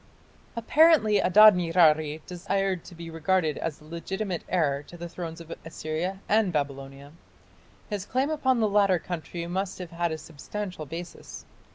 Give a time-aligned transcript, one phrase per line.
[0.55, 5.53] Apparently Adad nirari desired to be regarded as the legitimate heir to the thrones of
[5.63, 7.11] Assyria and Babylonia.
[7.87, 11.45] His claim upon the latter country must have had a substantial basis.